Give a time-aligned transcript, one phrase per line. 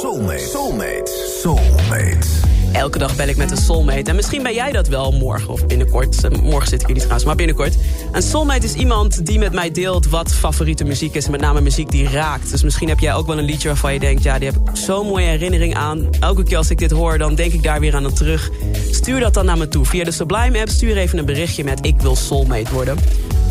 [0.00, 0.38] Soulmate.
[0.38, 1.12] Soulmate.
[1.42, 2.26] Soulmate.
[2.72, 4.10] Elke dag bel ik met een soulmate.
[4.10, 6.24] En misschien ben jij dat wel morgen of binnenkort.
[6.24, 7.76] Eh, Morgen zit ik hier niet trouwens, maar binnenkort.
[8.12, 11.28] Een soulmate is iemand die met mij deelt wat favoriete muziek is.
[11.28, 12.50] Met name muziek die raakt.
[12.50, 14.22] Dus misschien heb jij ook wel een liedje waarvan je denkt...
[14.22, 16.08] ja, die heb ik zo'n mooie herinnering aan.
[16.20, 18.50] Elke keer als ik dit hoor, dan denk ik daar weer aan terug.
[18.90, 19.84] Stuur dat dan naar me toe.
[19.84, 21.86] Via de Sublime app stuur even een berichtje met...
[21.86, 22.98] ik wil soulmate worden.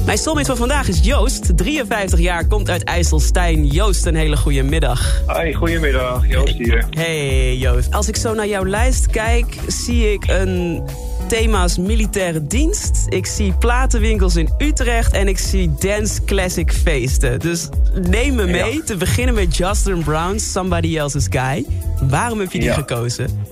[0.05, 1.57] Mijn soulmate van vandaag is Joost.
[1.57, 3.65] 53 jaar, komt uit IJsselstein.
[3.65, 5.21] Joost, een hele goede middag.
[5.25, 6.27] Hoi, goedemiddag.
[6.27, 6.85] Joost hier.
[6.89, 7.91] Hey Joost.
[7.93, 10.83] Als ik zo naar jouw lijst kijk, zie ik een
[11.27, 13.05] thema's militaire dienst.
[13.09, 17.39] Ik zie platenwinkels in Utrecht en ik zie dance classic feesten.
[17.39, 17.69] Dus
[18.09, 18.81] neem me mee, Ja.
[18.85, 21.65] te beginnen met Justin Brown's Somebody Else's Guy.
[22.01, 22.73] Waarom heb je die Ja.
[22.73, 23.43] gekozen?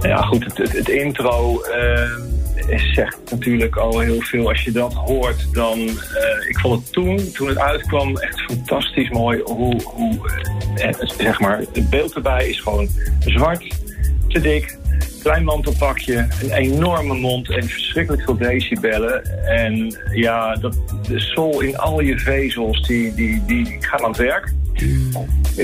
[0.00, 1.60] Ja, goed, het, het, het intro
[2.72, 4.48] eh, zegt natuurlijk al heel veel.
[4.48, 5.78] Als je dat hoort, dan...
[5.78, 9.82] eh, ik vond het toen, toen het uitkwam, echt fantastisch mooi hoe...
[9.82, 10.30] hoe
[10.76, 13.64] eh, zeg maar, het beeld erbij is gewoon zwart,
[14.28, 14.78] te dik,
[15.22, 19.44] klein mantelpakje, een enorme mond en verschrikkelijk veel decibellen.
[19.46, 20.76] En ja, dat,
[21.08, 24.52] de soul in al je vezels, die, die, die gaan aan het werk.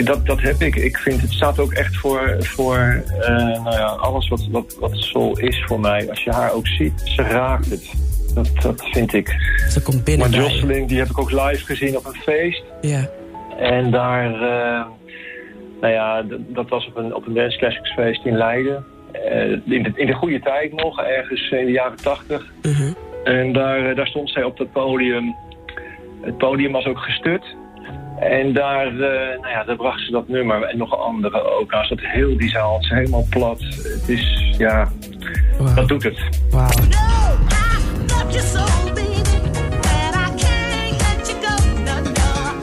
[0.04, 0.76] Dat, dat heb ik.
[0.76, 4.96] Ik vind het staat ook echt voor, voor eh, nou ja, alles wat, wat, wat
[4.96, 6.08] soul is voor mij.
[6.08, 7.92] Als je haar ook ziet, ze raakt het.
[8.34, 9.28] Dat, dat vind ik.
[9.68, 10.40] Ze komt binnen Maar.
[10.40, 12.62] Jocelyn, die heb ik ook live gezien op een feest.
[12.80, 13.08] Ja.
[13.58, 14.86] En daar, eh,
[15.80, 18.84] nou ja, dat was op een, op een Dance Classics feest in Leiden.
[19.12, 22.52] Eh, in, de, in de goede tijd nog, ergens in de jaren tachtig.
[22.62, 22.92] Mhm.
[23.24, 25.34] En daar, daar stond zij op dat podium.
[26.20, 27.56] Het podium was ook gestut.
[28.20, 31.70] En daar, eh, nou ja, daar bracht ze dat nummer en nog andere ook.
[31.70, 33.60] Nou, zat heel die zaal, het is helemaal plat.
[33.60, 34.88] Het is, ja,
[35.74, 36.18] dat doet het.
[36.50, 36.68] Wauw.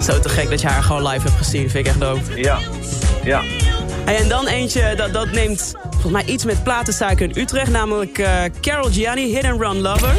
[0.01, 1.69] Zo te gek dat je haar gewoon live hebt gezien.
[1.69, 2.41] Vind ik echt dope.
[2.41, 2.57] Ja,
[3.23, 3.41] ja.
[4.05, 7.71] Hey, en dan eentje, dat, dat neemt volgens mij iets met platensuiker in Utrecht.
[7.71, 10.13] Namelijk eh, Carol Gianni, Hit and Run Lover.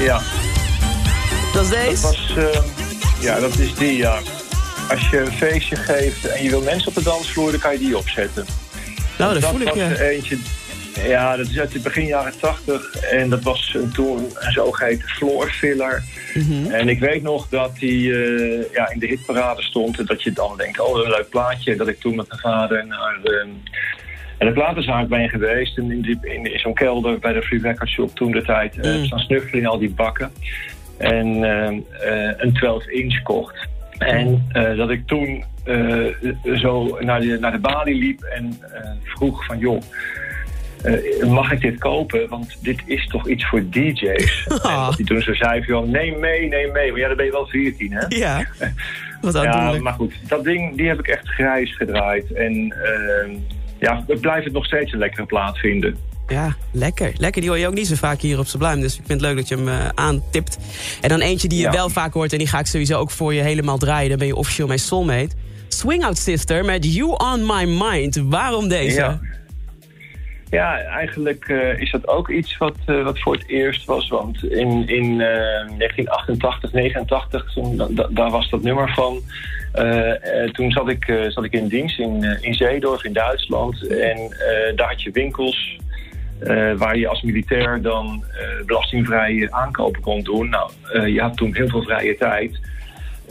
[0.00, 0.20] Ja,
[1.54, 2.02] Dat is dat deze.
[2.02, 2.44] was, eh,
[3.20, 4.18] ja, dat is die, ja.
[4.90, 7.78] Als je een feestje geeft en je wil mensen op de dansvloer, dan kan je
[7.78, 8.46] die opzetten.
[9.18, 9.68] nou, dat dat voel ik.
[9.68, 9.90] was eh.
[9.90, 10.38] er eentje.
[11.06, 12.94] Ja, dat is uit de begin jaren tachtig.
[12.94, 16.02] En dat was een, toen een zogeheten floor filler.
[16.34, 16.70] Mhm.
[16.70, 19.98] En ik weet nog dat die eh, ja, in de hitparade stond.
[19.98, 21.76] En dat je dan denkt, oh, een leuk plaatje.
[21.76, 23.46] Dat ik toen met mijn vader naar eh,
[24.38, 25.78] en de platenzaak ben geweest.
[25.78, 28.76] En in, die, in, in zo'n kelder bij de Free Record Shop toen de tijd.
[28.76, 29.04] Mm.
[29.04, 30.32] staan snuffelen in al die bakken.
[30.98, 33.68] En eh, eh, een 12 inch kocht.
[33.98, 36.04] En eh, dat ik toen eh,
[36.56, 38.60] zo naar de, naar de balie liep en
[39.04, 39.82] vroeg van joh,
[41.26, 42.28] mag ik dit kopen?
[42.28, 44.46] Want dit is toch iets voor DJ's.
[44.48, 46.90] En hij toen zo zei van neem mee, neem mee.
[46.90, 48.04] Maar ja, dan ben je wel 14 hè?
[48.08, 48.46] Ja,
[49.20, 52.32] wat Ja, maar goed, dat ding die heb ik echt grijs gedraaid.
[52.32, 53.36] En eh,
[53.78, 55.96] ja, ik blijf het nog steeds een lekkere plaat vinden.
[56.28, 57.12] Ja, lekker.
[57.16, 58.80] Lekker, die hoor je ook niet zo vaak hier op Sublime.
[58.80, 60.58] Dus ik vind het leuk dat je hem eh, aantipt.
[61.00, 61.70] En dan eentje die je Ja.
[61.70, 62.32] wel vaak hoort...
[62.32, 64.08] en die ga ik sowieso ook voor je helemaal draaien.
[64.08, 65.34] Dan ben je officieel mijn soulmate.
[65.68, 68.16] Swing Out Sister met You On My Mind.
[68.24, 69.00] Waarom deze?
[69.00, 69.20] Ja.
[70.50, 74.08] Ja, eigenlijk eh, is dat ook iets wat, eh, wat voor het eerst was.
[74.08, 79.20] Want in, in eh, 1988, 89, toen, da- da- daar was dat nummer van.
[80.52, 83.86] Toen zat ik, zat ik in dienst in, in Zeedorf in Duitsland.
[83.86, 84.36] En
[84.76, 85.76] daar had je winkels
[86.40, 90.48] eh, waar je als militair dan eh, belastingvrije aankopen kon doen.
[90.48, 92.60] Nou, eh, je had toen heel veel vrije tijd.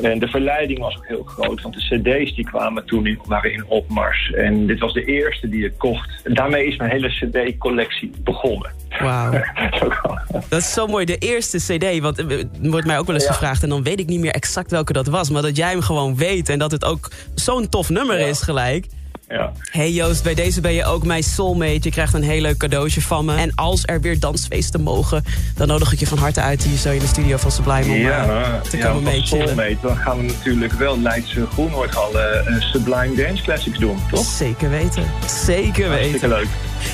[0.01, 3.53] En de verleiding was ook heel groot, want de cd's die kwamen toen in, waren
[3.53, 4.31] in opmars.
[4.31, 6.21] En dit was de eerste die ik kocht.
[6.23, 8.71] En daarmee is mijn hele cd-collectie begonnen.
[8.99, 9.31] Wauw.
[10.49, 11.05] Dat is zo mooi.
[11.05, 12.23] De eerste cd, want
[12.61, 13.31] wordt mij ook wel eens Ja.
[13.31, 13.63] gevraagd...
[13.63, 15.29] en dan weet ik niet meer exact welke dat was...
[15.29, 18.25] maar dat jij hem gewoon weet en dat het ook zo'n tof nummer Ja.
[18.25, 18.85] is gelijk.
[19.27, 19.51] Ja.
[19.71, 21.79] Hey Joost, bij deze ben je ook mijn soulmate.
[21.81, 23.35] Je krijgt een heel leuk cadeautje van me.
[23.35, 25.23] En als er weer dansfeesten mogen...
[25.55, 27.91] dan nodig ik je van harte uit hier zo in de studio van Sublime...
[27.93, 29.47] om Ja, eh, te ja, komen meechillen.
[29.47, 34.25] soulmate, dan gaan we natuurlijk wel Leidse Groenhoordhal uh, Sublime Dance Classics doen, toch?
[34.25, 35.03] Zeker weten.
[35.45, 36.29] Zeker Hartstikke weten.
[36.29, 36.47] leuk.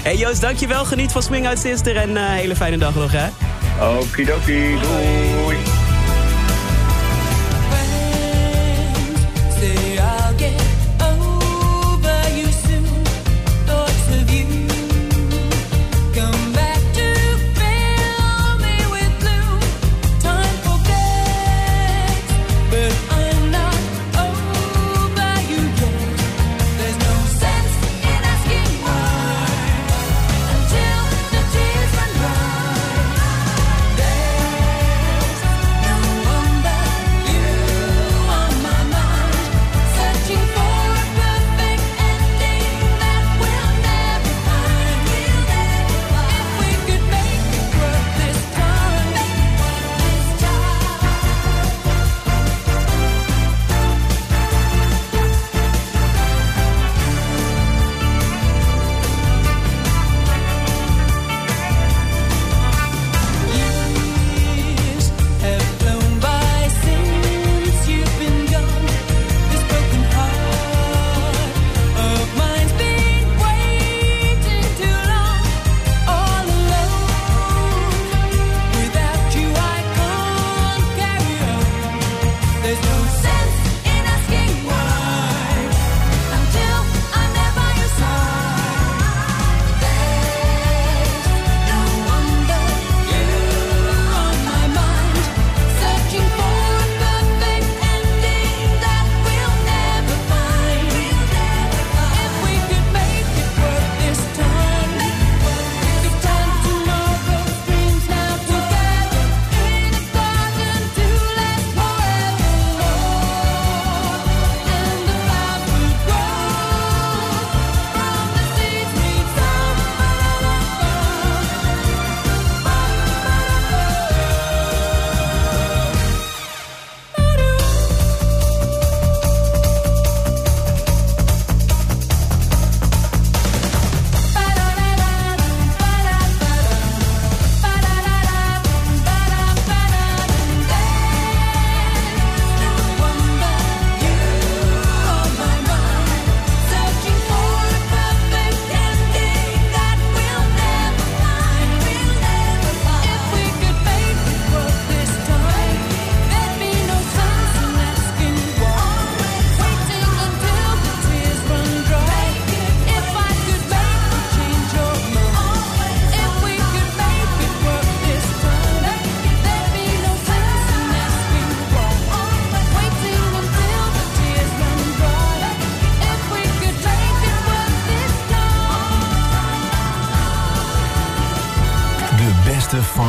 [0.04, 0.86] Hey Joost, dankjewel.
[0.86, 3.28] Geniet van Swing Out Sister en eh hele fijne dag nog, hè?
[4.00, 5.83] Okidoki, doei.